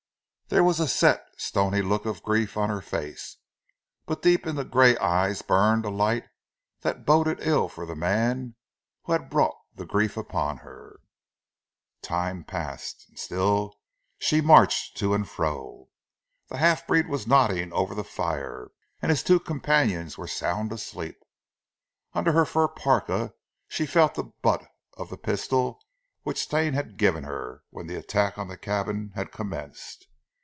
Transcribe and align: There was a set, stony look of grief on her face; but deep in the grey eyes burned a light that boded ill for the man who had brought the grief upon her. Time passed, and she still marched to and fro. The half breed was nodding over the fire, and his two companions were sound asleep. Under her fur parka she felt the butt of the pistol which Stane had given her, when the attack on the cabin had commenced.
There 0.53 0.65
was 0.65 0.81
a 0.81 0.87
set, 0.89 1.23
stony 1.37 1.81
look 1.81 2.05
of 2.05 2.23
grief 2.23 2.57
on 2.57 2.67
her 2.69 2.81
face; 2.81 3.37
but 4.05 4.21
deep 4.21 4.45
in 4.45 4.57
the 4.57 4.65
grey 4.65 4.97
eyes 4.97 5.41
burned 5.41 5.85
a 5.85 5.89
light 5.89 6.25
that 6.81 7.05
boded 7.05 7.37
ill 7.39 7.69
for 7.69 7.85
the 7.85 7.95
man 7.95 8.55
who 9.03 9.13
had 9.13 9.29
brought 9.29 9.55
the 9.73 9.85
grief 9.85 10.17
upon 10.17 10.57
her. 10.57 10.99
Time 12.01 12.43
passed, 12.43 13.05
and 13.07 13.17
she 13.17 13.23
still 13.23 13.79
marched 14.43 14.97
to 14.97 15.13
and 15.13 15.29
fro. 15.29 15.87
The 16.49 16.57
half 16.57 16.85
breed 16.85 17.07
was 17.07 17.25
nodding 17.25 17.71
over 17.71 17.95
the 17.95 18.03
fire, 18.03 18.71
and 19.01 19.09
his 19.09 19.23
two 19.23 19.39
companions 19.39 20.17
were 20.17 20.27
sound 20.27 20.73
asleep. 20.73 21.23
Under 22.11 22.33
her 22.33 22.43
fur 22.43 22.67
parka 22.67 23.31
she 23.69 23.85
felt 23.85 24.15
the 24.15 24.33
butt 24.41 24.67
of 24.97 25.09
the 25.09 25.17
pistol 25.17 25.81
which 26.23 26.41
Stane 26.43 26.73
had 26.73 26.97
given 26.97 27.23
her, 27.23 27.63
when 27.69 27.87
the 27.87 27.95
attack 27.95 28.37
on 28.37 28.49
the 28.49 28.57
cabin 28.57 29.11
had 29.15 29.31
commenced. 29.31 30.07